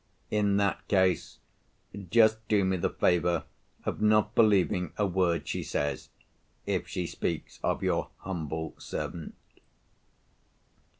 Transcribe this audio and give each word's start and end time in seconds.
In 0.31 0.57
that 0.57 0.87
case, 0.87 1.37
just 2.09 2.47
do 2.47 2.65
me 2.65 2.75
the 2.75 2.89
favour 2.89 3.43
of 3.85 4.01
not 4.01 4.33
believing 4.33 4.93
a 4.97 5.05
word 5.05 5.47
she 5.47 5.61
says, 5.61 6.09
if 6.65 6.87
she 6.87 7.05
speaks 7.05 7.59
of 7.61 7.83
your 7.83 8.09
humble 8.17 8.73
servant. 8.79 9.35